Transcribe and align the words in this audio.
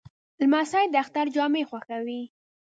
لمسی 0.41 0.85
د 0.89 0.93
اختر 1.03 1.25
جامې 1.35 1.63
خوښوي. 1.69 2.21